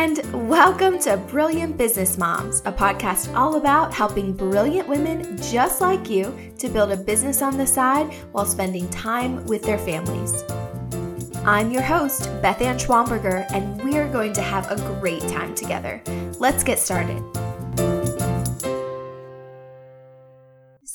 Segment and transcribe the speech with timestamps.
[0.00, 0.48] friend.
[0.48, 6.34] Welcome to Brilliant Business Moms, a podcast all about helping brilliant women just like you
[6.56, 10.42] to build a business on the side while spending time with their families.
[11.44, 16.00] I'm your host, Beth Ann Schwamberger, and we're going to have a great time together.
[16.38, 17.22] Let's get started.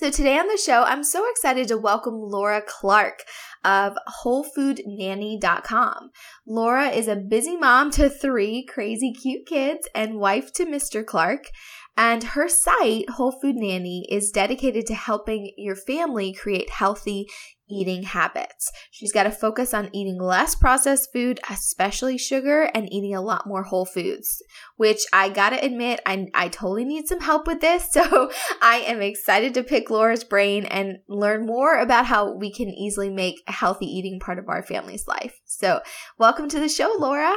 [0.06, 3.24] So, today on the show, I'm so excited to welcome Laura Clark
[3.64, 6.12] of WholeFoodNanny.com.
[6.46, 11.04] Laura is a busy mom to three crazy cute kids and wife to Mr.
[11.04, 11.50] Clark.
[11.98, 17.28] And her site, Whole Food Nanny, is dedicated to helping your family create healthy
[17.70, 18.72] eating habits.
[18.92, 23.48] She's got to focus on eating less processed food, especially sugar, and eating a lot
[23.48, 24.42] more whole foods,
[24.78, 27.90] which I got to admit, I, I totally need some help with this.
[27.96, 28.30] So
[28.62, 33.10] I am excited to pick Laura's brain and learn more about how we can easily
[33.10, 35.40] make healthy eating part of our family's life.
[35.46, 35.80] So
[36.20, 37.34] welcome to the show, Laura.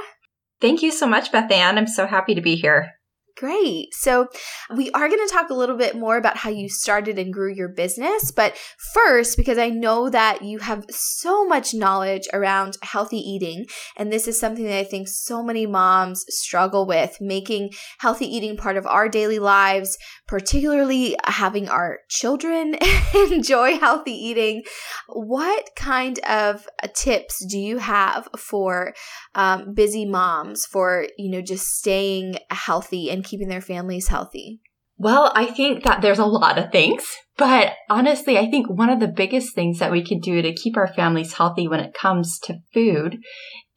[0.61, 1.79] Thank you so much, Beth Ann.
[1.79, 2.98] I'm so happy to be here.
[3.39, 3.95] Great.
[3.95, 4.27] So,
[4.75, 7.53] we are going to talk a little bit more about how you started and grew
[7.53, 8.33] your business.
[8.33, 8.57] But
[8.93, 14.27] first, because I know that you have so much knowledge around healthy eating, and this
[14.27, 18.87] is something that I think so many moms struggle with making healthy eating part of
[18.87, 22.77] our daily lives, particularly having our children
[23.15, 24.65] enjoy healthy eating.
[25.07, 28.95] What kind of tips do you have for
[29.37, 34.61] um, busy moms for, you know, just staying healthy and keeping their families healthy?
[35.01, 38.99] Well, I think that there's a lot of things, but honestly, I think one of
[38.99, 42.39] the biggest things that we can do to keep our families healthy when it comes
[42.45, 43.19] to food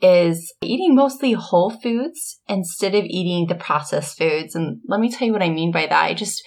[0.02, 4.56] is eating mostly whole foods instead of eating the processed foods.
[4.56, 6.04] And let me tell you what I mean by that.
[6.04, 6.42] I just,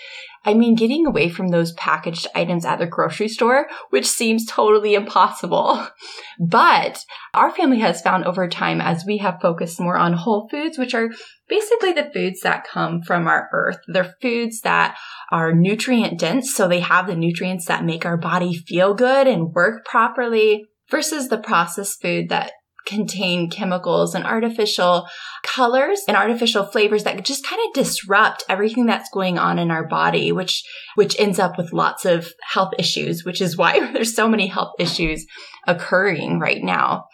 [0.44, 4.94] I mean, getting away from those packaged items at the grocery store, which seems totally
[4.94, 5.86] impossible.
[6.40, 6.98] But
[7.32, 10.92] our family has found over time as we have focused more on whole foods, which
[10.92, 11.10] are
[11.48, 13.78] basically the foods that come from our earth.
[13.88, 14.96] They're foods that
[15.30, 16.54] are nutrient dense.
[16.54, 21.28] So they have the nutrients that make our body feel good and work properly versus
[21.28, 22.52] the processed food that
[22.86, 25.06] contain chemicals and artificial
[25.42, 29.86] colors and artificial flavors that just kind of disrupt everything that's going on in our
[29.88, 30.62] body, which,
[30.94, 34.72] which ends up with lots of health issues, which is why there's so many health
[34.78, 35.26] issues
[35.66, 37.06] occurring right now.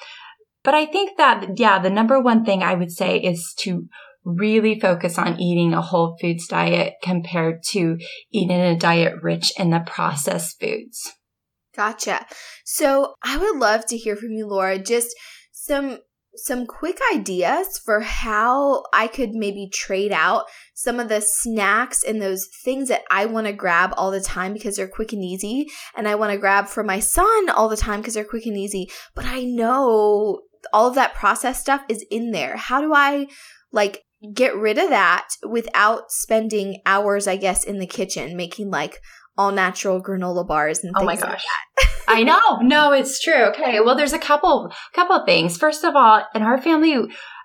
[0.62, 3.86] But I think that, yeah, the number one thing I would say is to
[4.25, 7.98] really focus on eating a whole foods diet compared to
[8.31, 11.12] eating a diet rich in the processed foods.
[11.75, 12.26] Gotcha.
[12.64, 14.78] So I would love to hear from you, Laura.
[14.78, 15.14] Just
[15.53, 15.98] some
[16.36, 20.44] some quick ideas for how I could maybe trade out
[20.75, 24.53] some of the snacks and those things that I want to grab all the time
[24.53, 25.69] because they're quick and easy.
[25.97, 28.56] And I want to grab for my son all the time because they're quick and
[28.56, 28.91] easy.
[29.14, 30.42] But I know
[30.72, 32.56] all of that processed stuff is in there.
[32.56, 33.26] How do I
[33.72, 34.03] like
[34.34, 38.98] get rid of that without spending hours, I guess, in the kitchen making like
[39.38, 41.44] all natural granola bars and things oh my gosh.
[41.78, 42.59] like I know.
[42.60, 43.44] No, it's true.
[43.50, 43.80] Okay.
[43.80, 45.56] Well, there's a couple, couple things.
[45.56, 46.97] First of all, in our family,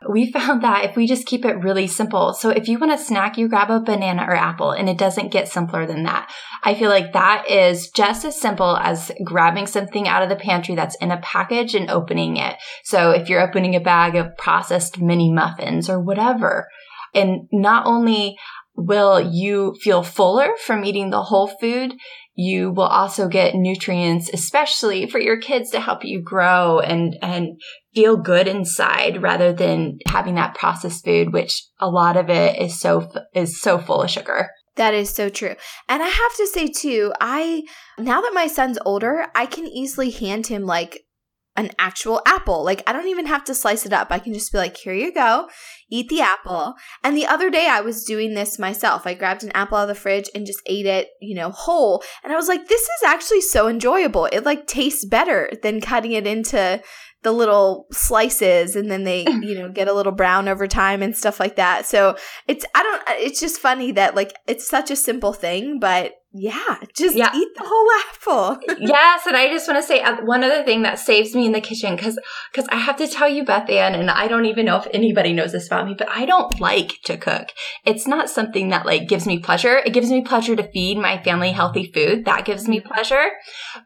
[0.09, 2.33] we found that if we just keep it really simple.
[2.33, 5.31] So if you want a snack, you grab a banana or apple and it doesn't
[5.31, 6.31] get simpler than that.
[6.63, 10.75] I feel like that is just as simple as grabbing something out of the pantry
[10.75, 12.55] that's in a package and opening it.
[12.83, 16.67] So if you're opening a bag of processed mini muffins or whatever,
[17.13, 18.35] and not only
[18.75, 21.93] will you feel fuller from eating the whole food,
[22.35, 27.59] you will also get nutrients, especially for your kids to help you grow and, and
[27.94, 32.78] feel good inside rather than having that processed food, which a lot of it is
[32.79, 34.50] so, is so full of sugar.
[34.75, 35.56] That is so true.
[35.88, 37.63] And I have to say too, I
[37.97, 41.06] now that my son's older, I can easily hand him like
[41.55, 42.63] an actual apple.
[42.63, 44.07] Like I don't even have to slice it up.
[44.11, 45.47] I can just be like, here you go,
[45.89, 46.75] eat the apple.
[47.03, 49.07] And the other day I was doing this myself.
[49.07, 52.03] I grabbed an apple out of the fridge and just ate it, you know, whole.
[52.23, 54.25] And I was like, this is actually so enjoyable.
[54.25, 56.81] It like tastes better than cutting it into
[57.25, 61.17] the little slices and then they you know get a little brown over time and
[61.17, 62.16] stuff like that so
[62.47, 66.79] it's i don't it's just funny that like it's such a simple thing but yeah,
[66.93, 67.32] just yeah.
[67.34, 68.59] eat the whole apple.
[68.78, 71.53] yes, and I just want to say uh, one other thing that saves me in
[71.53, 72.20] the kitchen because
[72.52, 75.32] because I have to tell you, Beth Ann, and I don't even know if anybody
[75.32, 77.53] knows this about me, but I don't like to cook.
[77.85, 79.78] It's not something that like gives me pleasure.
[79.78, 82.26] It gives me pleasure to feed my family healthy food.
[82.26, 83.28] That gives me pleasure,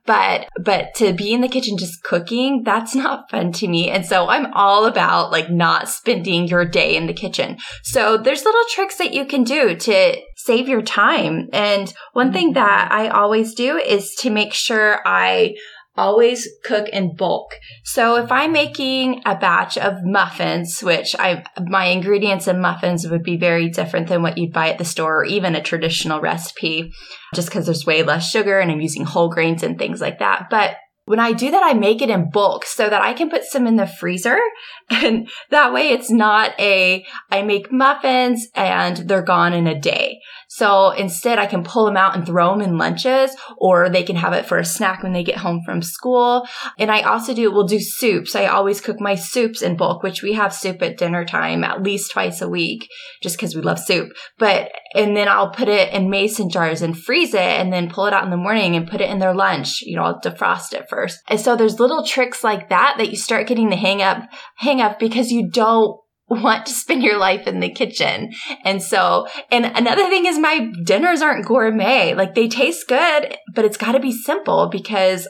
[0.08, 3.92] but but to be in the kitchen just cooking, that's not fun to me.
[3.92, 7.60] And so I'm all about like not spending your day in the kitchen.
[7.84, 11.50] So there's little tricks that you can do to save your time.
[11.52, 12.66] And one thing mm-hmm.
[12.66, 15.56] that I always do is to make sure I
[15.98, 17.56] always cook in bulk.
[17.84, 23.22] So if I'm making a batch of muffins, which I, my ingredients in muffins would
[23.22, 26.94] be very different than what you'd buy at the store or even a traditional recipe,
[27.36, 30.48] just because there's way less sugar and I'm using whole grains and things like that.
[30.50, 30.78] But
[31.10, 33.66] when I do that, I make it in bulk so that I can put some
[33.66, 34.38] in the freezer.
[34.92, 40.22] And that way it's not a, I make muffins and they're gone in a day.
[40.60, 44.18] So instead, I can pull them out and throw them in lunches, or they can
[44.18, 46.46] have it for a snack when they get home from school.
[46.78, 48.36] And I also do, we'll do soups.
[48.36, 51.82] I always cook my soups in bulk, which we have soup at dinner time at
[51.82, 52.90] least twice a week,
[53.24, 54.12] just because we love soup.
[54.38, 58.08] But, and then I'll put it in mason jars and freeze it and then pull
[58.08, 59.82] it out in the morning and put it in their lunch.
[59.84, 61.20] You know, I'll defrost it first.
[61.30, 64.28] And so there's little tricks like that that you start getting the hang up,
[64.58, 68.32] hang up because you don't want to spend your life in the kitchen.
[68.64, 72.14] And so, and another thing is my dinners aren't gourmet.
[72.14, 75.28] Like they taste good, but it's got to be simple because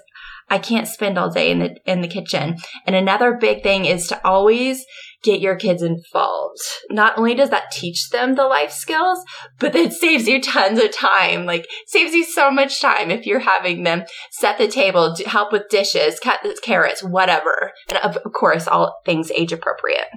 [0.49, 2.57] I can't spend all day in the in the kitchen.
[2.85, 4.83] And another big thing is to always
[5.21, 6.61] get your kids involved.
[6.89, 9.19] Not only does that teach them the life skills,
[9.59, 11.45] but it saves you tons of time.
[11.45, 15.69] Like saves you so much time if you're having them set the table, help with
[15.69, 17.73] dishes, cut the carrots, whatever.
[17.89, 20.07] And of course, all things age appropriate.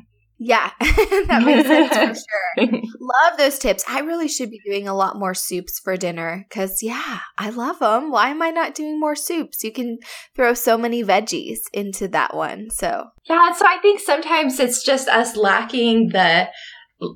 [0.44, 2.24] Yeah, that makes sense
[2.56, 2.80] for sure.
[2.98, 3.84] love those tips.
[3.88, 7.78] I really should be doing a lot more soups for dinner because, yeah, I love
[7.78, 8.10] them.
[8.10, 9.62] Why am I not doing more soups?
[9.62, 9.98] You can
[10.34, 12.70] throw so many veggies into that one.
[12.70, 16.48] So, yeah, so I think sometimes it's just us lacking the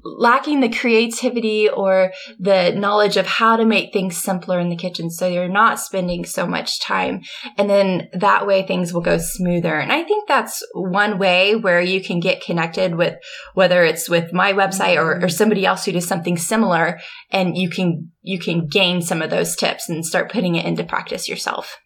[0.02, 5.10] lacking the creativity or the knowledge of how to make things simpler in the kitchen
[5.10, 7.20] so you're not spending so much time.
[7.56, 9.78] And then that way things will go smoother.
[9.78, 13.16] And i think that's one way where you can get connected with
[13.54, 16.98] whether it's with my website or, or somebody else who does something similar
[17.30, 20.84] and you can you can gain some of those tips and start putting it into
[20.84, 21.78] practice yourself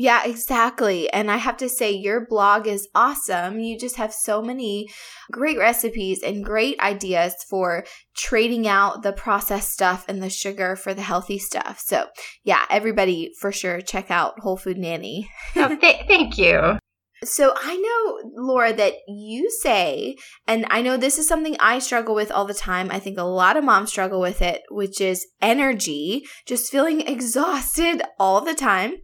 [0.00, 1.12] yeah, exactly.
[1.12, 3.58] And I have to say, your blog is awesome.
[3.58, 4.88] You just have so many
[5.32, 7.84] great recipes and great ideas for
[8.16, 11.80] trading out the processed stuff and the sugar for the healthy stuff.
[11.84, 12.06] So,
[12.44, 15.28] yeah, everybody for sure check out Whole Food Nanny.
[15.56, 16.78] oh, th- thank you.
[17.24, 20.14] So I know, Laura, that you say,
[20.46, 22.88] and I know this is something I struggle with all the time.
[22.92, 28.02] I think a lot of moms struggle with it, which is energy, just feeling exhausted
[28.20, 28.98] all the time.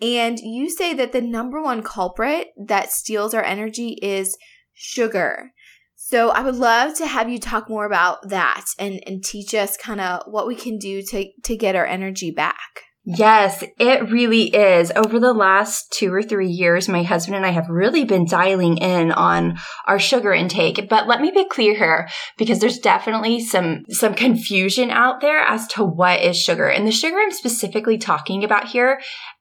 [0.00, 4.36] And you say that the number one culprit that steals our energy is
[4.72, 5.52] sugar.
[5.96, 9.76] So I would love to have you talk more about that and, and teach us
[9.76, 12.56] kind of what we can do to, to get our energy back.
[13.04, 14.92] Yes, it really is.
[14.94, 18.76] Over the last two or three years, my husband and I have really been dialing
[18.76, 20.86] in on our sugar intake.
[20.88, 25.66] But let me be clear here because there's definitely some, some confusion out there as
[25.68, 26.68] to what is sugar.
[26.68, 29.00] And the sugar I'm specifically talking about here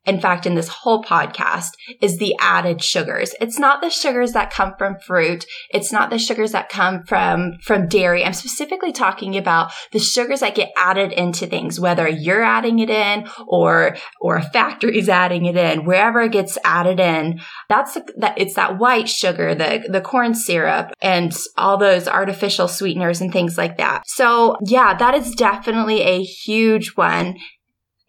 [0.09, 1.69] in fact, in this whole podcast
[2.01, 3.35] is the added sugars.
[3.39, 5.45] It's not the sugars that come from fruit.
[5.69, 8.25] It's not the sugars that come from, from dairy.
[8.25, 12.89] I'm specifically talking about the sugars that get added into things, whether you're adding it
[12.89, 17.39] in or, or a factory's adding it in, wherever it gets added in.
[17.69, 22.67] That's the, that, it's that white sugar, the, the corn syrup and all those artificial
[22.67, 24.01] sweeteners and things like that.
[24.07, 27.37] So yeah, that is definitely a huge one.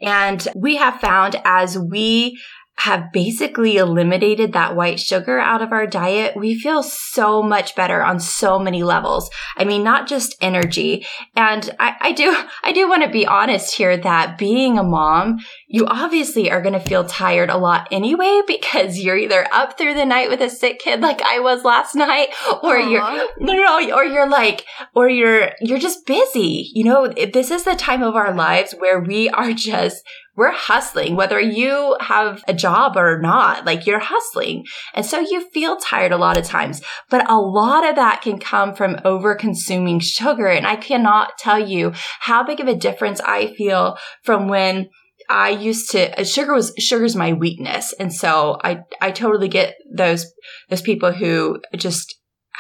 [0.00, 2.38] And we have found as we
[2.80, 8.02] have basically eliminated that white sugar out of our diet, we feel so much better
[8.02, 9.30] on so many levels.
[9.56, 11.06] I mean, not just energy.
[11.36, 12.34] And I, I do,
[12.64, 16.72] I do want to be honest here that being a mom, you obviously are going
[16.72, 20.48] to feel tired a lot anyway because you're either up through the night with a
[20.48, 22.28] sick kid like I was last night,
[22.62, 22.90] or Aww.
[22.90, 26.70] you're no, no, or you're like, or you're you're just busy.
[26.74, 30.02] You know, this is the time of our lives where we are just
[30.40, 34.64] we're hustling, whether you have a job or not, like you're hustling.
[34.94, 36.80] And so you feel tired a lot of times,
[37.10, 40.46] but a lot of that can come from over consuming sugar.
[40.46, 44.88] And I cannot tell you how big of a difference I feel from when
[45.28, 47.92] I used to uh, sugar was sugar's my weakness.
[48.00, 50.24] And so I I totally get those
[50.70, 52.16] those people who just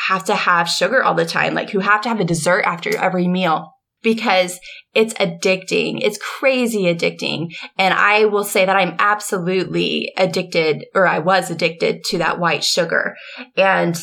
[0.08, 2.94] have to have sugar all the time, like who have to have a dessert after
[2.94, 3.72] every meal
[4.02, 4.58] because
[4.94, 6.00] it's addicting.
[6.02, 7.54] It's crazy addicting.
[7.78, 12.64] And I will say that I'm absolutely addicted or I was addicted to that white
[12.64, 13.16] sugar.
[13.56, 14.00] And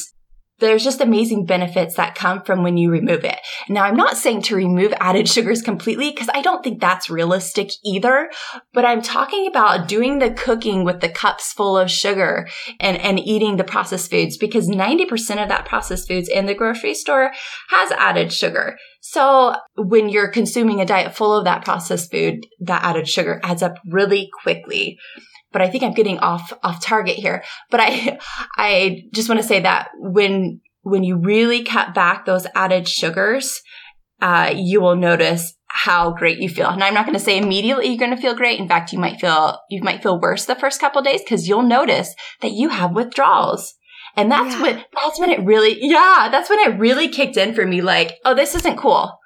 [0.59, 3.37] there's just amazing benefits that come from when you remove it.
[3.69, 7.69] Now, I'm not saying to remove added sugars completely because I don't think that's realistic
[7.83, 8.29] either,
[8.73, 12.47] but I'm talking about doing the cooking with the cups full of sugar
[12.79, 16.93] and, and eating the processed foods because 90% of that processed foods in the grocery
[16.93, 17.31] store
[17.69, 18.77] has added sugar.
[19.01, 23.61] So when you're consuming a diet full of that processed food, that added sugar adds
[23.61, 24.97] up really quickly.
[25.51, 27.44] But I think I'm getting off off target here.
[27.70, 28.20] But I
[28.58, 33.62] I just want to say that when when you really cut back those added sugars,
[34.22, 36.70] uh, you will notice how great you feel.
[36.70, 38.60] And I'm not going to say immediately you're going to feel great.
[38.60, 41.63] In fact, you might feel you might feel worse the first couple days because you'll
[41.63, 43.75] notice that you have withdrawals.
[44.16, 44.62] And that's yeah.
[44.62, 48.16] when that's when it really yeah, that's when it really kicked in for me like,
[48.25, 49.18] oh, this isn't cool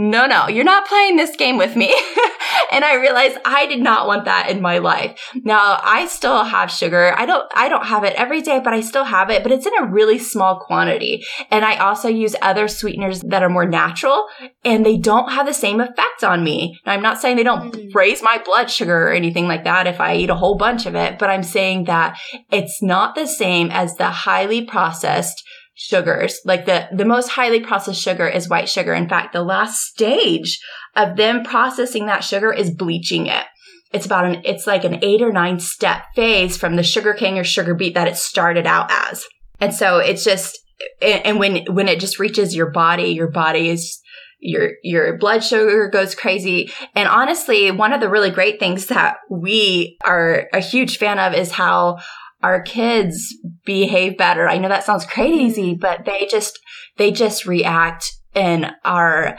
[0.00, 1.88] no, no, you're not playing this game with me.
[2.72, 5.18] and I realized I did not want that in my life.
[5.42, 7.12] Now I still have sugar.
[7.16, 9.66] I don't, I don't have it every day, but I still have it, but it's
[9.66, 11.24] in a really small quantity.
[11.50, 14.28] And I also use other sweeteners that are more natural
[14.64, 16.78] and they don't have the same effect on me.
[16.86, 17.92] Now I'm not saying they don't mm.
[17.92, 20.94] raise my blood sugar or anything like that if I eat a whole bunch of
[20.94, 22.16] it, but I'm saying that
[22.52, 25.42] it's not the same as the highly processed
[25.78, 26.40] sugars.
[26.44, 28.92] Like the, the most highly processed sugar is white sugar.
[28.94, 30.60] In fact, the last stage
[30.96, 33.44] of them processing that sugar is bleaching it.
[33.92, 37.38] It's about an, it's like an eight or nine step phase from the sugar cane
[37.38, 39.24] or sugar beet that it started out as.
[39.60, 40.58] And so it's just,
[41.00, 44.00] and when, when it just reaches your body, your body is,
[44.40, 49.16] your your blood sugar goes crazy and honestly one of the really great things that
[49.28, 51.98] we are a huge fan of is how
[52.42, 54.48] our kids behave better.
[54.48, 55.80] I know that sounds crazy, mm-hmm.
[55.80, 56.58] but they just,
[56.96, 59.38] they just react and are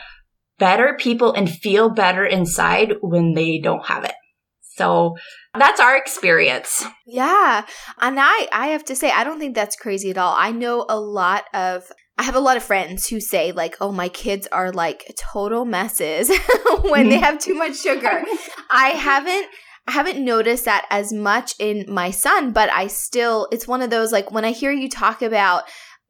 [0.57, 4.15] better people and feel better inside when they don't have it.
[4.61, 5.15] So
[5.57, 6.85] that's our experience.
[7.05, 7.65] Yeah.
[7.99, 10.35] And I, I have to say, I don't think that's crazy at all.
[10.37, 11.83] I know a lot of
[12.19, 15.63] I have a lot of friends who say like, "Oh, my kids are like total
[15.63, 16.27] messes
[16.81, 17.23] when they mm-hmm.
[17.23, 18.25] have too much sugar."
[18.69, 19.45] I haven't
[19.89, 23.89] I haven't noticed that as much in my son, but I still, it's one of
[23.89, 25.63] those like when I hear you talk about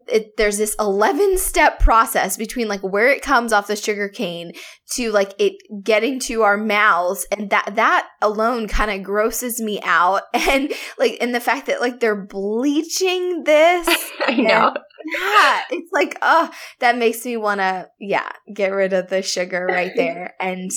[0.05, 4.51] it, there's this 11 step process between like where it comes off the sugar cane
[4.95, 9.79] to like it getting to our mouths and that that alone kind of grosses me
[9.83, 10.23] out.
[10.33, 13.87] And like and the fact that like they're bleaching this
[14.27, 14.73] i know.
[14.73, 19.65] yeah it's like oh that makes me want to yeah get rid of the sugar
[19.65, 20.33] right there.
[20.41, 20.69] And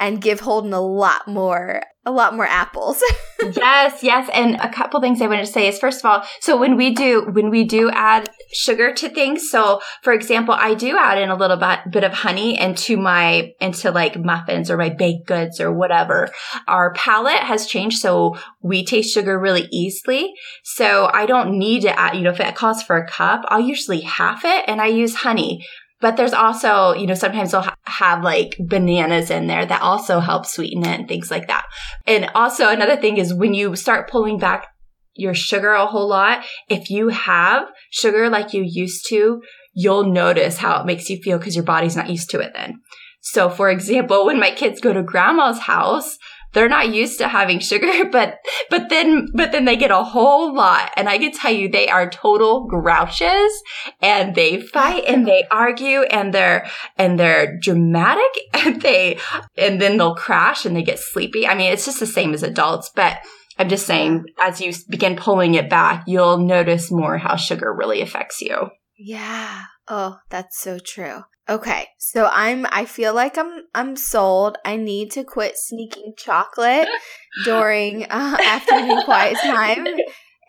[0.00, 3.02] and give Holden a lot more a lot more apples.
[3.52, 4.30] yes, yes.
[4.32, 6.94] And a couple things I wanted to say is first of all, so when we
[6.94, 11.28] do when we do add sugar to things, so for example, I do add in
[11.28, 15.60] a little bit, bit of honey into my into like muffins or my baked goods
[15.60, 16.30] or whatever.
[16.66, 20.32] Our palate has changed, so we taste sugar really easily.
[20.64, 23.60] So I don't need to add, you know, if it calls for a cup, I'll
[23.60, 25.62] usually half it and I use honey.
[26.00, 30.20] But there's also, you know, sometimes they'll ha- have like bananas in there that also
[30.20, 31.66] help sweeten it and things like that.
[32.06, 34.68] And also another thing is when you start pulling back
[35.14, 39.42] your sugar a whole lot, if you have sugar like you used to,
[39.74, 42.80] you'll notice how it makes you feel because your body's not used to it then.
[43.20, 46.16] So for example, when my kids go to grandma's house,
[46.52, 48.38] they're not used to having sugar, but,
[48.70, 50.90] but then, but then they get a whole lot.
[50.96, 53.52] And I can tell you, they are total grouches
[54.00, 59.18] and they fight and they argue and they're, and they're dramatic and they,
[59.56, 61.46] and then they'll crash and they get sleepy.
[61.46, 63.18] I mean, it's just the same as adults, but
[63.58, 68.00] I'm just saying, as you begin pulling it back, you'll notice more how sugar really
[68.00, 68.68] affects you.
[68.96, 69.64] Yeah.
[69.88, 71.22] Oh, that's so true.
[71.48, 74.58] Okay, so I'm I feel like I'm I'm sold.
[74.66, 76.88] I need to quit sneaking chocolate
[77.44, 79.86] during uh, afternoon quiet time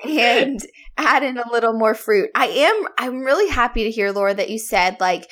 [0.04, 0.60] and
[0.98, 2.30] add in a little more fruit.
[2.36, 5.30] I am I'm really happy to hear Laura that you said like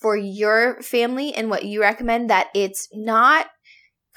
[0.00, 3.46] for your family and what you recommend that it's not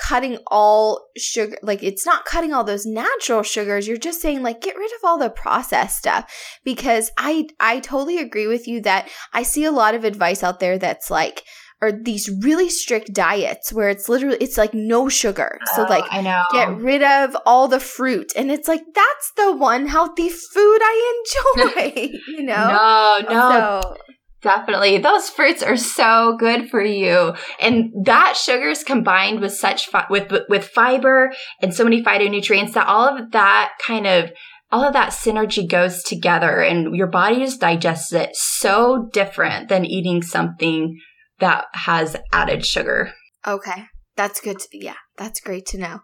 [0.04, 3.88] cutting all sugar like it's not cutting all those natural sugars.
[3.88, 6.32] You're just saying like get rid of all the processed stuff.
[6.64, 10.60] Because i i totally agree with you that i see a lot of advice out
[10.60, 11.44] there that's like
[11.82, 15.60] or these really strict diets where it's literally it's like no sugar.
[15.76, 16.44] So oh, like i know.
[16.52, 18.32] get rid of all the fruit.
[18.36, 21.24] And it's like that's the one healthy food i
[21.58, 22.68] enjoy you know?
[22.68, 23.82] No no.
[23.82, 23.98] So,
[24.44, 24.98] Definitely.
[24.98, 27.34] Those fruits are so good for you.
[27.62, 31.32] And that sugar is combined with such, fi- with, with fiber
[31.62, 34.32] and so many phytonutrients that all of that kind of,
[34.70, 39.86] all of that synergy goes together and your body just digests it so different than
[39.86, 41.00] eating something
[41.40, 43.14] that has added sugar.
[43.48, 43.86] Okay.
[44.18, 44.60] That's good.
[44.60, 44.96] To, yeah.
[45.18, 46.00] That's great to know.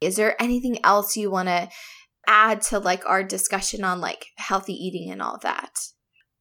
[0.00, 1.68] Is there anything else you want to
[2.26, 5.72] add to like our discussion on like healthy eating and all that?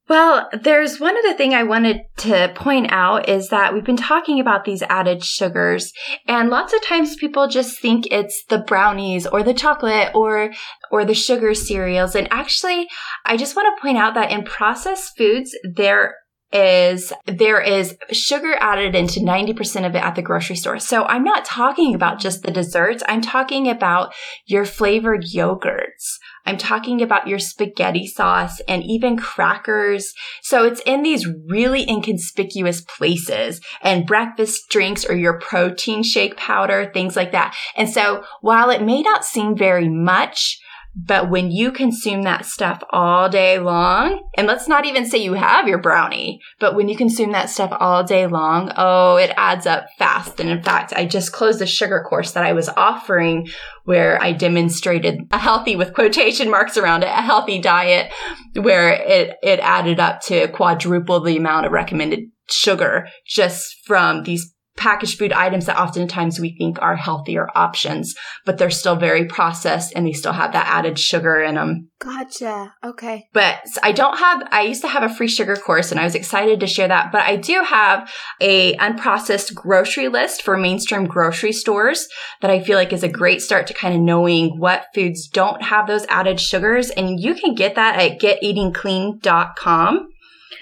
[0.07, 4.39] Well, there's one other thing I wanted to point out is that we've been talking
[4.39, 5.91] about these added sugars
[6.27, 10.51] and lots of times people just think it's the brownies or the chocolate or
[10.91, 12.87] or the sugar cereals and actually
[13.25, 16.15] I just want to point out that in processed foods there
[16.53, 20.79] is there is sugar added into 90% of it at the grocery store.
[20.79, 23.03] So I'm not talking about just the desserts.
[23.07, 24.13] I'm talking about
[24.45, 26.17] your flavored yogurts.
[26.45, 30.13] I'm talking about your spaghetti sauce and even crackers.
[30.41, 36.91] So it's in these really inconspicuous places and breakfast drinks or your protein shake powder,
[36.93, 37.55] things like that.
[37.75, 40.59] And so while it may not seem very much,
[40.95, 45.33] but when you consume that stuff all day long, and let's not even say you
[45.33, 49.65] have your brownie, but when you consume that stuff all day long, oh, it adds
[49.65, 50.39] up fast.
[50.39, 53.47] And in fact, I just closed the sugar course that I was offering
[53.83, 58.11] where I demonstrated a healthy with quotation marks around it, a healthy diet
[58.53, 64.54] where it, it added up to quadruple the amount of recommended sugar just from these
[64.77, 68.13] packaged food items that oftentimes we think are healthier options,
[68.45, 71.89] but they're still very processed and they still have that added sugar in them.
[71.99, 72.73] Gotcha.
[72.83, 73.27] Okay.
[73.33, 76.15] But I don't have, I used to have a free sugar course and I was
[76.15, 81.53] excited to share that, but I do have a unprocessed grocery list for mainstream grocery
[81.53, 82.07] stores
[82.41, 85.61] that I feel like is a great start to kind of knowing what foods don't
[85.63, 86.89] have those added sugars.
[86.89, 90.09] And you can get that at geteatingclean.com.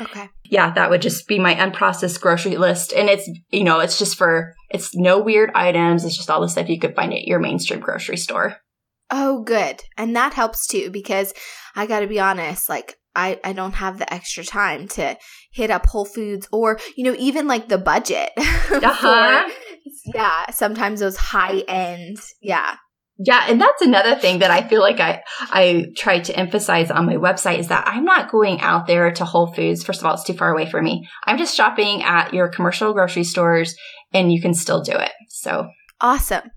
[0.02, 2.94] Okay yeah, that would just be my unprocessed grocery list.
[2.94, 6.06] And it's, you know, it's just for, it's no weird items.
[6.06, 8.58] It's just all the stuff you could find at your mainstream grocery store.
[9.10, 9.82] Oh, good.
[9.98, 11.34] And that helps too, because
[11.76, 15.18] I got to be honest, like, I, I don't have the extra time to
[15.52, 18.30] hit up Whole Foods or, you know, even like the budget.
[18.74, 19.50] Uh-huh.
[19.50, 22.78] for, yeah, sometimes those high end, yeah,
[23.18, 27.06] yeah, and that's another thing that I feel like I I try to emphasize on
[27.06, 29.84] my website is that I'm not going out there to Whole Foods.
[29.84, 31.08] First of all, it's too far away for me.
[31.26, 33.76] I'm just shopping at your commercial grocery stores
[34.14, 35.12] and you can still do it.
[35.30, 35.68] So
[36.02, 36.50] Awesome.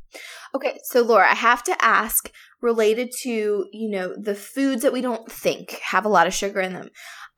[0.55, 2.31] Okay, so Laura, I have to ask
[2.63, 6.61] related to, you know, the foods that we don't think have a lot of sugar
[6.61, 6.89] in them.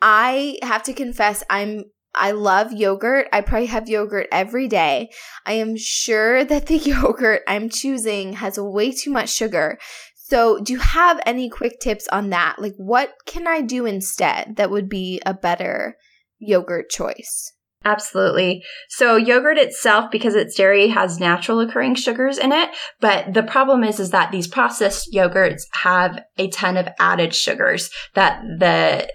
[0.00, 1.84] I have to confess I'm
[2.18, 3.28] I love yogurt.
[3.32, 5.10] I probably have yogurt every day.
[5.46, 9.78] I am sure that the yogurt I'm choosing has way too much sugar.
[10.14, 12.56] So, do you have any quick tips on that?
[12.58, 15.96] Like, what can I do instead that would be a better
[16.38, 17.54] yogurt choice?
[17.84, 18.64] Absolutely.
[18.88, 22.70] So yogurt itself, because it's dairy, has natural occurring sugars in it.
[23.00, 27.88] But the problem is, is that these processed yogurts have a ton of added sugars
[28.14, 29.08] that the,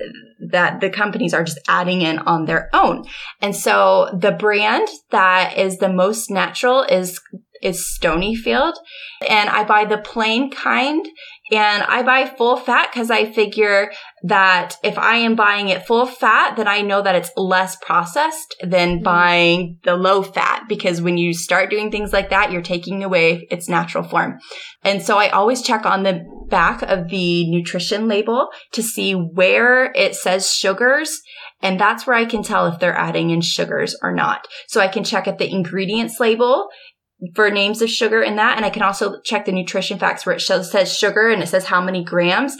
[0.50, 3.04] that the companies are just adding in on their own.
[3.42, 7.20] And so the brand that is the most natural is
[7.64, 8.74] is Stonyfield.
[9.28, 11.06] And I buy the plain kind
[11.52, 13.92] and I buy full fat because I figure
[14.24, 18.56] that if I am buying it full fat, then I know that it's less processed
[18.64, 19.04] than mm-hmm.
[19.04, 20.64] buying the low fat.
[20.70, 24.40] Because when you start doing things like that, you're taking away its natural form.
[24.84, 29.92] And so I always check on the back of the nutrition label to see where
[29.96, 31.22] it says sugars.
[31.62, 34.48] And that's where I can tell if they're adding in sugars or not.
[34.68, 36.70] So I can check at the ingredients label
[37.36, 38.58] for names of sugar in that.
[38.58, 41.48] And I can also check the nutrition facts where it shows, says sugar and it
[41.48, 42.56] says how many grams.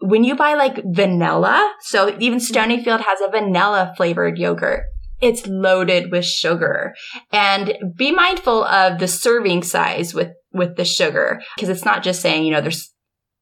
[0.00, 4.84] When you buy like vanilla, so even Stonyfield has a vanilla flavored yogurt.
[5.20, 6.94] It's loaded with sugar
[7.32, 12.20] and be mindful of the serving size with, with the sugar because it's not just
[12.20, 12.92] saying, you know, there's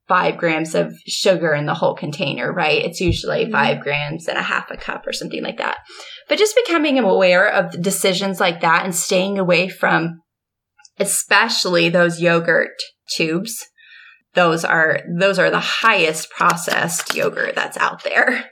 [0.07, 2.85] five grams of sugar in the whole container, right?
[2.85, 3.53] It's usually mm-hmm.
[3.53, 5.79] five grams and a half a cup or something like that.
[6.29, 10.21] But just becoming aware of decisions like that and staying away from
[10.99, 12.75] especially those yogurt
[13.09, 13.67] tubes.
[14.35, 18.51] Those are those are the highest processed yogurt that's out there.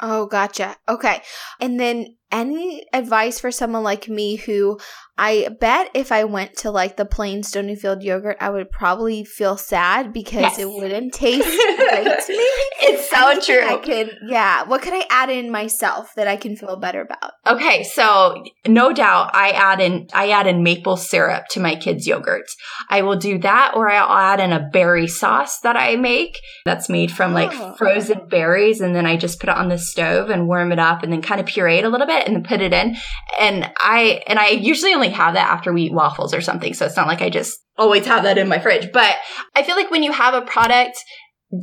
[0.00, 0.76] Oh, gotcha.
[0.88, 1.22] Okay.
[1.60, 4.78] And then any advice for someone like me who
[5.20, 9.56] I bet if I went to like the plain Stonyfield yogurt, I would probably feel
[9.56, 10.58] sad because yes.
[10.60, 11.44] it wouldn't taste
[11.76, 12.48] great to me.
[12.80, 13.66] It's so true.
[13.66, 14.62] I can, yeah.
[14.62, 17.32] What could I add in myself that I can feel better about?
[17.48, 22.06] Okay, so no doubt, I add in I add in maple syrup to my kids'
[22.06, 22.52] yogurts.
[22.88, 26.88] I will do that, or I'll add in a berry sauce that I make that's
[26.88, 27.74] made from like oh.
[27.74, 31.02] frozen berries, and then I just put it on the stove and warm it up,
[31.02, 32.96] and then kind of puree it a little bit, and then put it in.
[33.38, 36.74] And I and I usually only have that after we eat waffles or something.
[36.74, 38.90] So it's not like I just always have that in my fridge.
[38.92, 39.16] But
[39.54, 40.98] I feel like when you have a product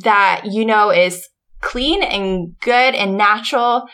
[0.03, 1.27] that you know is
[1.61, 3.85] clean and good and natural,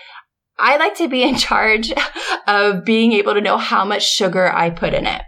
[0.58, 1.92] I like to be in charge
[2.48, 5.24] of being able to know how much sugar I put in it.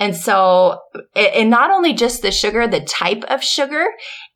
[0.00, 0.80] And so,
[1.16, 3.86] and not only just the sugar, the type of sugar,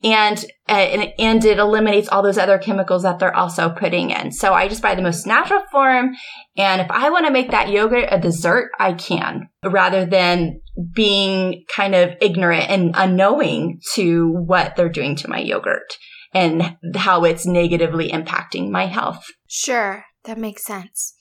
[0.02, 4.32] and, uh, and, and it eliminates all those other chemicals that they're also putting in.
[4.32, 6.14] So I just buy the most natural form.
[6.56, 10.60] And if I want to make that yogurt a dessert, I can rather than
[10.94, 15.98] being kind of ignorant and unknowing to what they're doing to my yogurt
[16.34, 19.24] and how it's negatively impacting my health.
[19.46, 20.04] Sure.
[20.24, 21.14] That makes sense.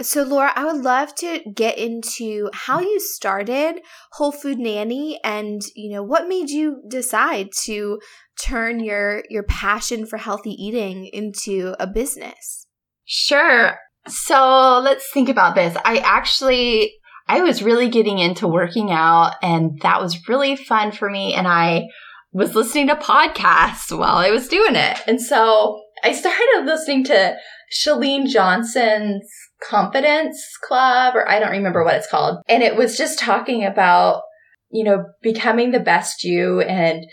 [0.00, 3.80] So, Laura, I would love to get into how you started
[4.12, 7.98] Whole Food Nanny and, you know, what made you decide to
[8.40, 12.66] turn your your passion for healthy eating into a business?
[13.04, 13.76] Sure.
[14.06, 15.76] So, let's think about this.
[15.84, 16.92] I actually
[17.28, 21.46] I was really getting into working out and that was really fun for me and
[21.46, 21.86] I
[22.32, 24.98] was listening to podcasts while I was doing it.
[25.06, 27.36] And so I started listening to
[27.72, 29.28] Chalene Johnson's
[29.62, 32.38] Confidence Club, or I don't remember what it's called.
[32.48, 34.22] And it was just talking about,
[34.70, 37.04] you know, becoming the best you and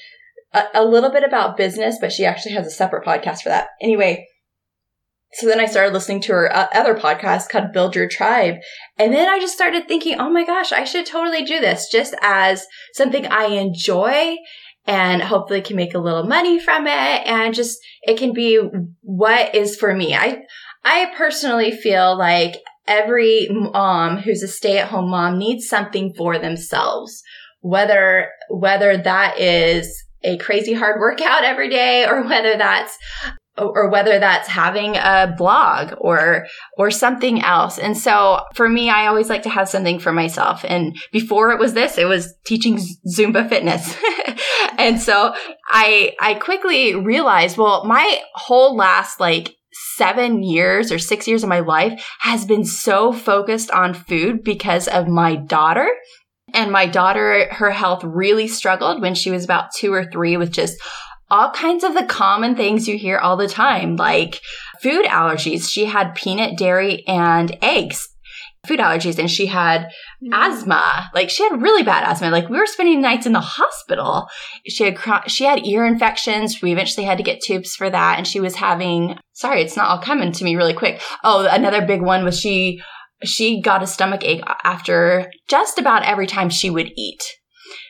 [0.54, 3.70] a, a little bit about business, but she actually has a separate podcast for that.
[3.82, 4.28] Anyway,
[5.34, 8.56] so then I started listening to her uh, other podcast called Build Your Tribe.
[8.98, 12.16] And then I just started thinking, oh my gosh, I should totally do this just
[12.22, 14.38] as something I enjoy
[14.88, 16.92] and hopefully can make a little money from it
[17.28, 18.62] and just it can be
[19.02, 20.16] what is for me.
[20.16, 20.44] I
[20.86, 27.24] I personally feel like every mom who's a stay-at-home mom needs something for themselves.
[27.62, 29.92] Whether whether that is
[30.24, 32.96] a crazy hard workout every day or whether that's
[33.58, 36.46] or whether that's having a blog or
[36.78, 37.80] or something else.
[37.80, 40.64] And so for me, I always like to have something for myself.
[40.68, 43.98] And before it was this, it was teaching Zumba fitness.
[44.78, 45.34] and so
[45.68, 49.56] I I quickly realized, well, my whole last like
[49.96, 54.88] seven years or six years of my life has been so focused on food because
[54.88, 55.90] of my daughter.
[56.54, 60.52] And my daughter, her health really struggled when she was about two or three with
[60.52, 60.82] just
[61.30, 64.40] all kinds of the common things you hear all the time, like
[64.82, 65.70] food allergies.
[65.70, 68.15] She had peanut, dairy, and eggs
[68.68, 69.84] food allergies and she had
[70.24, 70.34] mm-hmm.
[70.34, 71.10] asthma.
[71.14, 72.30] Like she had really bad asthma.
[72.30, 74.28] Like we were spending nights in the hospital.
[74.68, 74.98] She had
[75.28, 76.62] she had ear infections.
[76.62, 79.90] We eventually had to get tubes for that and she was having sorry, it's not
[79.90, 81.02] all coming to me really quick.
[81.24, 82.82] Oh, another big one was she
[83.24, 87.24] she got a stomach ache after just about every time she would eat.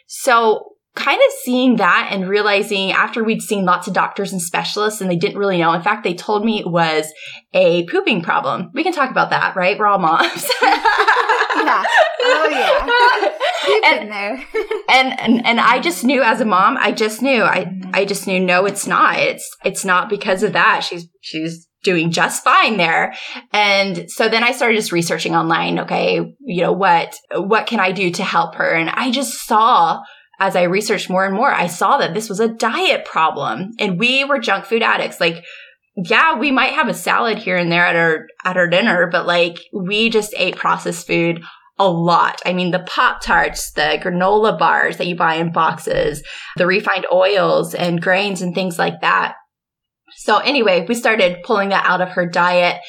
[0.08, 5.02] So kind of seeing that and realizing after we'd seen lots of doctors and specialists
[5.02, 5.74] and they didn't really know.
[5.74, 7.12] In fact, they told me it was
[7.54, 8.72] a pooping problem.
[8.74, 9.78] We can talk about that, right?
[9.78, 10.50] We're all moms.
[10.62, 11.84] yeah.
[12.22, 14.00] Oh yeah.
[14.00, 14.34] and, there.
[14.90, 17.44] and, and and I just knew as a mom, I just knew.
[17.44, 19.20] I I just knew no, it's not.
[19.20, 20.84] It's it's not because of that.
[20.84, 23.14] She's she's doing just fine there.
[23.54, 27.92] And so then I started just researching online, okay, you know, what what can I
[27.92, 28.74] do to help her?
[28.74, 30.02] And I just saw
[30.40, 34.00] as I researched more and more, I saw that this was a diet problem and
[34.00, 35.20] we were junk food addicts.
[35.20, 35.44] Like,
[35.96, 39.26] yeah, we might have a salad here and there at our, at our dinner, but
[39.26, 41.42] like we just ate processed food
[41.78, 42.42] a lot.
[42.46, 46.24] I mean, the Pop Tarts, the granola bars that you buy in boxes,
[46.56, 49.36] the refined oils and grains and things like that.
[50.18, 52.80] So anyway, we started pulling that out of her diet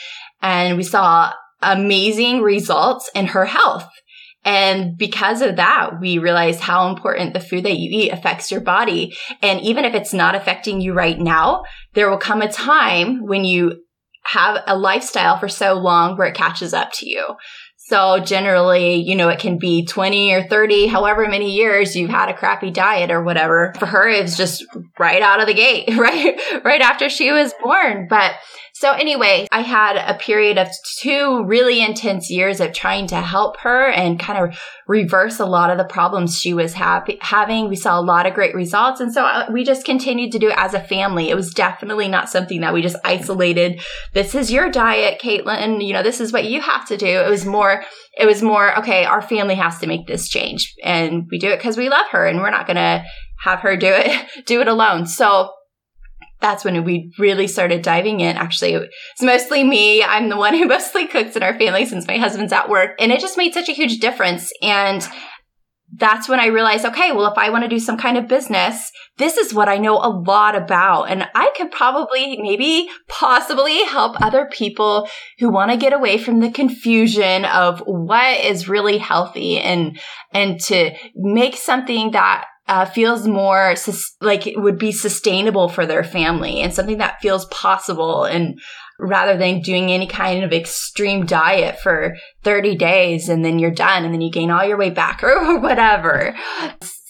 [0.41, 3.89] and we saw amazing results in her health.
[4.47, 8.61] And because of that, we realize how important the food that you eat affects your
[8.61, 9.13] body.
[9.43, 13.45] And even if it's not affecting you right now, there will come a time when
[13.45, 13.83] you
[14.25, 17.35] have a lifestyle for so long where it catches up to you.
[17.89, 22.29] So generally, you know, it can be 20 or 30, however many years you've had
[22.29, 23.73] a crappy diet or whatever.
[23.79, 24.65] For her, it's just
[24.99, 26.37] right out of the gate, right?
[26.65, 28.07] right after she was born.
[28.09, 28.33] But
[28.79, 33.57] so anyway, I had a period of two really intense years of trying to help
[33.61, 37.71] her and kind of reverse a lot of the problems she was happy, having.
[37.71, 39.01] We saw a lot of great results.
[39.01, 41.31] And so uh, we just continued to do it as a family.
[41.31, 43.81] It was definitely not something that we just isolated.
[44.13, 45.83] This is your diet, Caitlin.
[45.83, 47.07] You know, this is what you have to do.
[47.07, 47.83] It was more,
[48.19, 51.57] it was more, okay, our family has to make this change and we do it
[51.57, 53.03] because we love her and we're not going to
[53.39, 55.07] have her do it, do it alone.
[55.07, 55.51] So
[56.41, 58.37] that's when we really started diving in.
[58.37, 60.03] Actually, it's mostly me.
[60.03, 62.97] I'm the one who mostly cooks in our family since my husband's at work.
[62.99, 64.53] And it just made such a huge difference.
[64.63, 65.07] And
[65.95, 68.91] that's when I realized, okay, well, if I want to do some kind of business,
[69.19, 71.05] this is what I know a lot about.
[71.05, 76.41] And I could probably, maybe, possibly help other people who want to get away from
[76.41, 79.99] the confusion of what is really healthy and,
[80.33, 85.87] and to make something that uh, feels more sus- like it would be sustainable for
[85.87, 88.59] their family and something that feels possible and
[88.99, 94.05] rather than doing any kind of extreme diet for 30 days and then you're done
[94.05, 96.35] and then you gain all your weight back or whatever.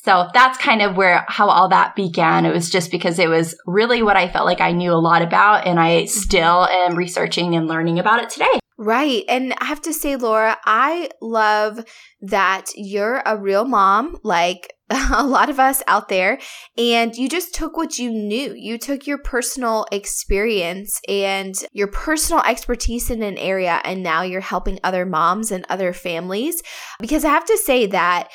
[0.04, 2.46] So that's kind of where how all that began.
[2.46, 5.22] It was just because it was really what I felt like I knew a lot
[5.22, 8.60] about and I still am researching and learning about it today.
[8.78, 9.24] Right.
[9.28, 11.84] And I have to say, Laura, I love
[12.20, 14.18] that you're a real mom.
[14.22, 14.70] Like,
[15.12, 16.38] a lot of us out there
[16.78, 18.54] and you just took what you knew.
[18.54, 24.40] You took your personal experience and your personal expertise in an area and now you're
[24.40, 26.62] helping other moms and other families
[27.00, 28.28] because I have to say that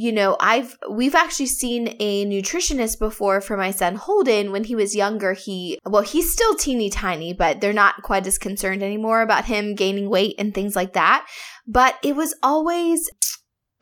[0.00, 4.76] you know, I've we've actually seen a nutritionist before for my son Holden when he
[4.76, 5.32] was younger.
[5.32, 9.74] He well, he's still teeny tiny, but they're not quite as concerned anymore about him
[9.74, 11.26] gaining weight and things like that.
[11.66, 13.10] But it was always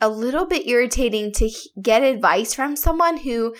[0.01, 3.55] a little bit irritating to get advice from someone who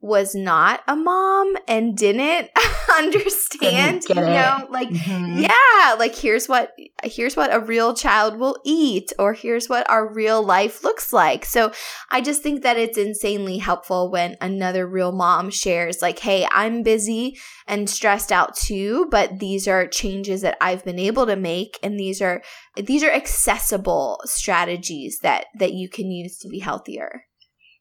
[0.00, 2.48] was not a mom and didn't
[2.98, 5.40] understand you know like mm-hmm.
[5.40, 6.72] yeah like here's what
[7.04, 11.44] here's what a real child will eat or here's what our real life looks like.
[11.44, 11.72] So
[12.10, 16.82] i just think that it's insanely helpful when another real mom shares like hey i'm
[16.82, 21.78] busy and stressed out too but these are changes that i've been able to make
[21.82, 22.42] and these are
[22.76, 27.24] these are accessible strategies that that you can use to be healthier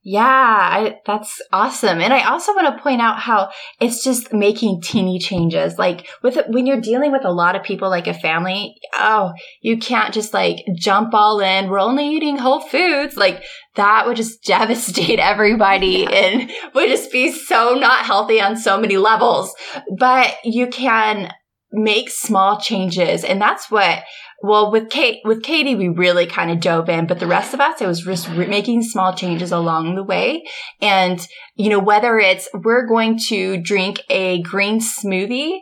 [0.02, 2.00] yeah, I, that's awesome.
[2.00, 3.50] And I also want to point out how
[3.82, 5.78] it's just making teeny changes.
[5.78, 9.78] Like with when you're dealing with a lot of people, like a family, oh, you
[9.78, 11.70] can't just like jump all in.
[11.70, 13.18] We're only eating whole foods.
[13.18, 13.44] Like
[13.76, 16.12] that would just devastate everybody yeah.
[16.12, 19.54] and would just be so not healthy on so many levels.
[19.98, 21.34] But you can
[21.72, 23.26] make small changes.
[23.26, 24.04] And that's what
[24.42, 27.60] well, with Kate, with Katie, we really kind of dove in, but the rest of
[27.60, 30.46] us, it was just re- making small changes along the way.
[30.82, 31.20] And,
[31.56, 35.60] you know, whether it's we're going to drink a green smoothie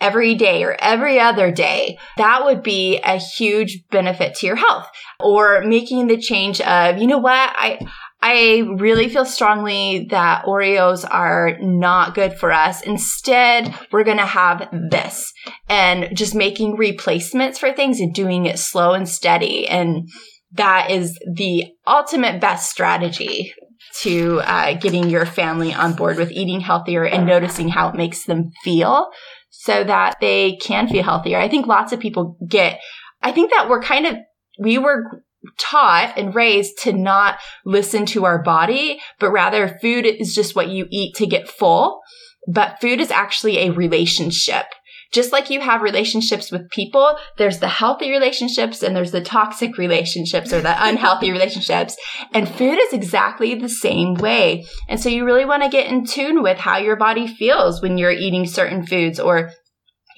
[0.00, 4.88] every day or every other day, that would be a huge benefit to your health.
[5.20, 7.80] Or making the change of, you know what, I,
[8.20, 12.82] I really feel strongly that Oreos are not good for us.
[12.82, 15.32] Instead, we're going to have this
[15.68, 19.68] and just making replacements for things and doing it slow and steady.
[19.68, 20.08] And
[20.52, 23.54] that is the ultimate best strategy
[24.00, 28.24] to uh, getting your family on board with eating healthier and noticing how it makes
[28.24, 29.10] them feel
[29.50, 31.38] so that they can feel healthier.
[31.38, 32.80] I think lots of people get,
[33.22, 34.16] I think that we're kind of,
[34.58, 35.22] we were
[35.58, 40.68] taught and raised to not listen to our body, but rather food is just what
[40.68, 42.00] you eat to get full.
[42.46, 44.66] But food is actually a relationship.
[45.10, 49.78] Just like you have relationships with people, there's the healthy relationships and there's the toxic
[49.78, 51.96] relationships or the unhealthy relationships.
[52.34, 54.66] And food is exactly the same way.
[54.86, 57.96] And so you really want to get in tune with how your body feels when
[57.96, 59.50] you're eating certain foods or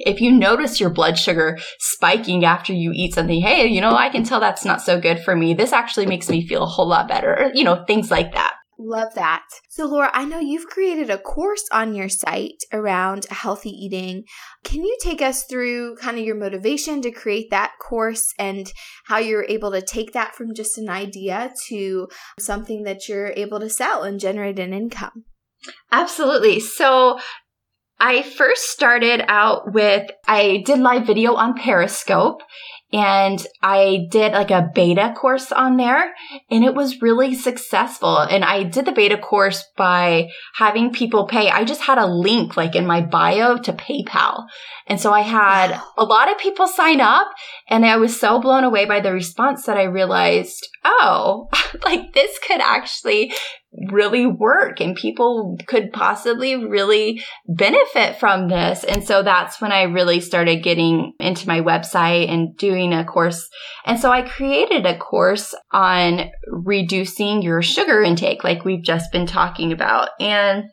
[0.06, 4.08] if you notice your blood sugar spiking after you eat something, hey, you know, I
[4.08, 5.54] can tell that's not so good for me.
[5.54, 7.50] This actually makes me feel a whole lot better.
[7.54, 8.54] You know, things like that.
[8.82, 9.42] Love that.
[9.68, 14.24] So, Laura, I know you've created a course on your site around healthy eating.
[14.64, 18.72] Can you take us through kind of your motivation to create that course and
[19.04, 22.08] how you're able to take that from just an idea to
[22.38, 25.24] something that you're able to sell and generate an income?
[25.92, 26.58] Absolutely.
[26.58, 27.18] So,
[28.00, 32.40] I first started out with, I did live video on Periscope
[32.92, 36.12] and I did like a beta course on there
[36.50, 38.18] and it was really successful.
[38.18, 41.50] And I did the beta course by having people pay.
[41.50, 44.46] I just had a link like in my bio to PayPal.
[44.88, 45.84] And so I had wow.
[45.98, 47.28] a lot of people sign up
[47.68, 51.48] and I was so blown away by the response that I realized, oh,
[51.84, 53.32] like this could actually
[53.90, 58.82] really work and people could possibly really benefit from this.
[58.84, 63.48] And so that's when I really started getting into my website and doing a course.
[63.86, 69.26] And so I created a course on reducing your sugar intake, like we've just been
[69.26, 70.10] talking about.
[70.18, 70.64] And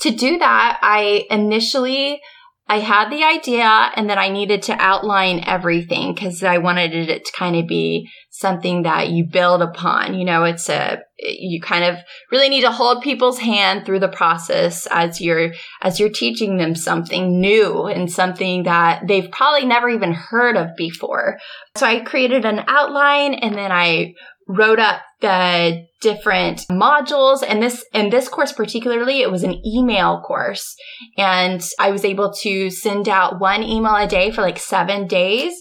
[0.00, 2.20] to do that, I initially
[2.66, 7.26] I had the idea and then I needed to outline everything because I wanted it
[7.26, 10.14] to kind of be something that you build upon.
[10.14, 11.98] You know, it's a, you kind of
[12.32, 16.74] really need to hold people's hand through the process as you're, as you're teaching them
[16.74, 21.38] something new and something that they've probably never even heard of before.
[21.76, 24.14] So I created an outline and then I
[24.46, 27.42] wrote up the different modules.
[27.46, 30.76] And this in this course particularly it was an email course.
[31.16, 35.54] And i was able to send out one email a day for like 7 days.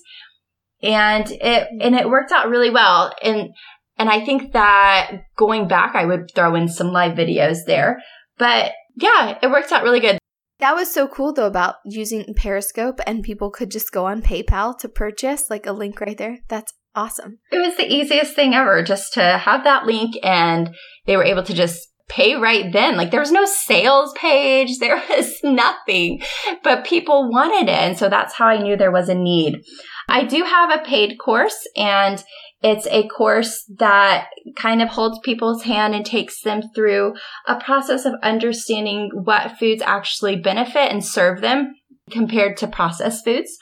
[0.82, 3.14] And it and it worked out really well.
[3.24, 3.50] And
[3.98, 8.02] and i think that going back i would throw in some live videos there.
[8.38, 10.18] But yeah it worked out really good.
[10.60, 14.78] That was so cool though about using Periscope and people could just go on PayPal
[14.80, 16.40] to purchase like a link right there.
[16.48, 17.40] That's awesome.
[17.52, 20.76] It was the easiest thing ever just to have that link and
[21.06, 22.98] they were able to just pay right then.
[22.98, 24.78] Like there was no sales page.
[24.80, 26.22] There was nothing,
[26.64, 27.78] but people wanted it.
[27.78, 29.62] And so that's how I knew there was a need.
[30.10, 32.22] I do have a paid course and
[32.62, 37.14] it's a course that kind of holds people's hand and takes them through
[37.48, 41.74] a process of understanding what foods actually benefit and serve them
[42.10, 43.58] compared to processed foods.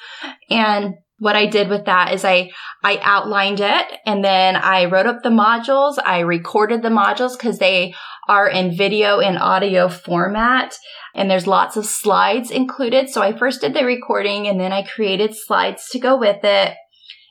[0.50, 2.50] And what I did with that is I,
[2.84, 6.00] I outlined it and then I wrote up the modules.
[6.04, 7.94] I recorded the modules because they
[8.28, 10.76] are in video and audio format
[11.14, 13.08] and there's lots of slides included.
[13.12, 16.74] So I first did the recording and then I created slides to go with it.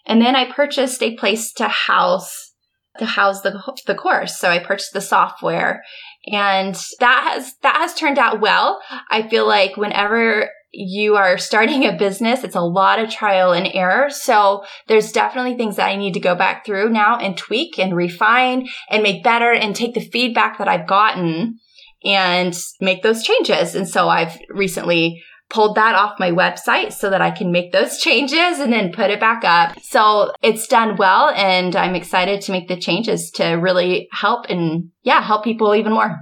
[0.07, 2.53] And then I purchased a place to house
[3.01, 4.39] to house the the course.
[4.39, 5.83] So I purchased the software
[6.29, 8.81] and that has that has turned out well.
[9.11, 13.69] I feel like whenever you are starting a business, it's a lot of trial and
[13.73, 14.09] error.
[14.11, 17.97] So there's definitely things that I need to go back through now and tweak and
[17.97, 21.59] refine and make better and take the feedback that I've gotten
[22.05, 23.75] and make those changes.
[23.75, 27.99] And so I've recently pulled that off my website so that I can make those
[27.99, 29.79] changes and then put it back up.
[29.83, 34.91] So it's done well and I'm excited to make the changes to really help and
[35.03, 36.17] yeah, help people even more.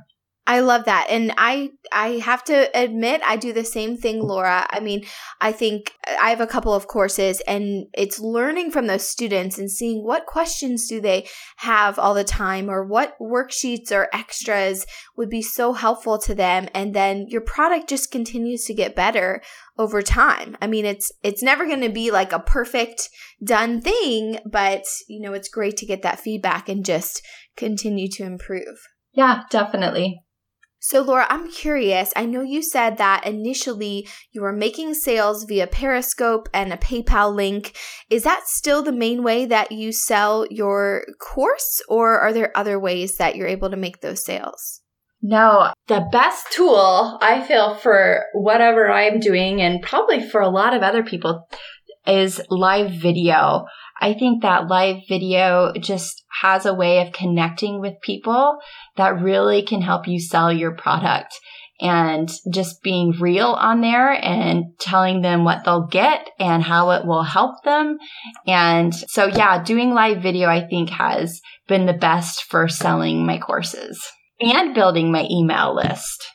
[0.48, 1.08] I love that.
[1.11, 4.66] And I I have to admit I do the same thing, Laura.
[4.70, 5.04] I mean,
[5.42, 9.58] I think uh, I have a couple of courses and it's learning from those students
[9.58, 14.87] and seeing what questions do they have all the time or what worksheets or extras
[15.18, 19.42] would be so helpful to them and then your product just continues to get better
[19.76, 20.56] over time.
[20.62, 23.11] I mean, it's it's never going to be like a perfect
[23.44, 27.20] done thing, but you know, it's great to get that feedback and just
[27.54, 28.78] continue to improve.
[29.12, 30.22] Yeah, definitely.
[30.80, 32.12] So, Laura, I'm curious.
[32.14, 37.34] I know you said that initially you were making sales via Periscope and a PayPal
[37.34, 37.76] link.
[38.08, 42.78] Is that still the main way that you sell your course, or are there other
[42.78, 44.82] ways that you're able to make those sales?
[45.20, 50.74] No, the best tool I feel for whatever I'm doing, and probably for a lot
[50.74, 51.48] of other people,
[52.06, 53.64] is live video.
[54.00, 58.58] I think that live video just has a way of connecting with people
[58.96, 61.34] that really can help you sell your product
[61.80, 67.06] and just being real on there and telling them what they'll get and how it
[67.06, 67.98] will help them.
[68.46, 73.38] And so, yeah, doing live video, I think has been the best for selling my
[73.38, 74.00] courses
[74.40, 76.26] and building my email list.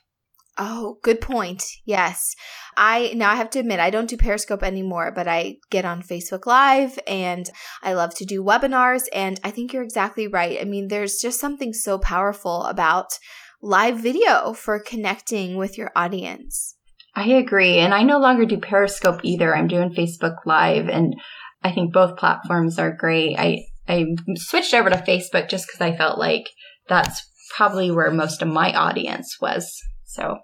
[0.58, 1.64] Oh, good point.
[1.84, 2.36] Yes.
[2.78, 6.04] I now I have to admit I don't do Periscope anymore, but I get on
[6.04, 7.50] Facebook Live and
[7.82, 10.60] I love to do webinars and I think you're exactly right.
[10.62, 13.18] I mean, there's just something so powerful about
[13.64, 16.76] live video for connecting with your audience.
[17.16, 17.78] I agree.
[17.78, 19.56] And I no longer do Periscope either.
[19.56, 21.16] I'm doing Facebook Live and
[21.64, 23.38] I think both platforms are great.
[23.38, 26.50] I I switched over to Facebook just cuz I felt like
[26.88, 29.82] that's probably where most of my audience was.
[30.14, 30.38] So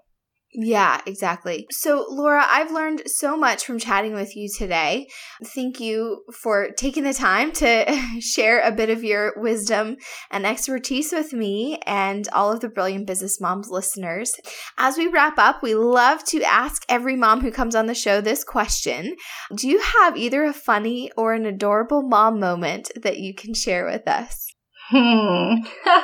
[0.52, 1.68] yeah, exactly.
[1.70, 5.06] So, Laura, I've learned so much from chatting with you today.
[5.44, 7.86] Thank you for taking the time to
[8.20, 9.96] share a bit of your wisdom
[10.28, 14.32] and expertise with me and all of the Brilliant Business Moms listeners.
[14.76, 18.20] As we wrap up, we love to ask every mom who comes on the show
[18.20, 19.14] this question
[19.54, 23.86] Do you have either a funny or an adorable mom moment that you can share
[23.86, 24.46] with us?
[24.88, 25.62] Hmm.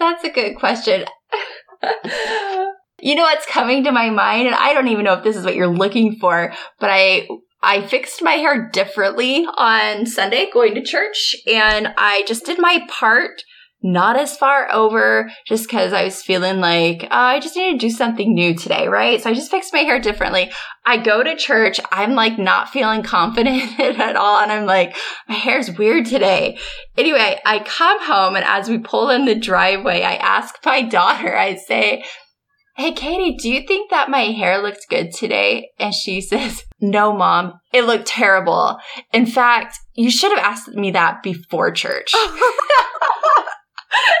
[0.00, 1.04] That's a good question.
[3.00, 4.46] you know what's coming to my mind?
[4.46, 7.28] And I don't even know if this is what you're looking for, but I
[7.62, 12.86] I fixed my hair differently on Sunday going to church and I just did my
[12.88, 13.42] part
[13.82, 17.78] not as far over just because I was feeling like oh, I just need to
[17.78, 19.22] do something new today, right?
[19.22, 20.50] So I just fixed my hair differently.
[20.84, 24.96] I go to church, I'm like not feeling confident at all, and I'm like,
[25.28, 26.58] my hair's weird today.
[26.96, 31.36] Anyway, I come home and as we pull in the driveway, I ask my daughter,
[31.36, 32.04] I say,
[32.76, 35.70] Hey, Katie, do you think that my hair looked good today?
[35.78, 38.78] And she says, No, mom, it looked terrible.
[39.14, 42.12] In fact, you should have asked me that before church.
[42.14, 42.26] and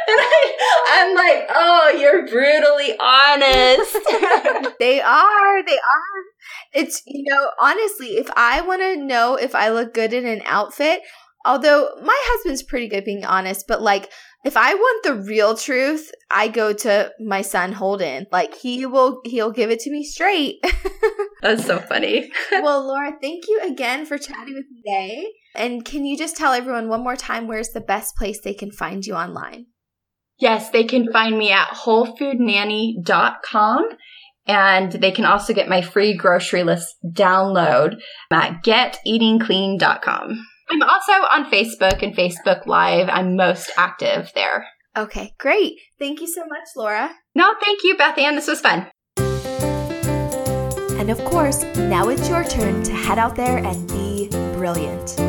[0.08, 0.56] I,
[0.88, 4.74] am like, oh, you're brutally honest.
[4.80, 5.62] they are.
[5.62, 6.22] They are.
[6.72, 10.40] It's, you know, honestly, if I want to know if I look good in an
[10.46, 11.00] outfit,
[11.44, 14.10] although my husband's pretty good being honest, but like,
[14.44, 18.26] if I want the real truth, I go to my son Holden.
[18.30, 20.64] Like he will he'll give it to me straight.
[21.42, 22.30] That's so funny.
[22.52, 25.26] well, Laura, thank you again for chatting with me today.
[25.54, 28.70] And can you just tell everyone one more time where's the best place they can
[28.70, 29.66] find you online?
[30.38, 33.88] Yes, they can find me at wholefoodnanny.com
[34.46, 37.96] and they can also get my free grocery list download
[38.30, 40.46] at geteatingclean.com.
[40.70, 43.08] I'm also on Facebook and Facebook Live.
[43.08, 44.66] I'm most active there.
[44.96, 45.78] Okay, great.
[45.98, 47.10] Thank you so much, Laura.
[47.34, 48.34] No, thank you, Beth Anne.
[48.34, 48.88] This was fun.
[50.98, 55.25] And of course, now it's your turn to head out there and be brilliant.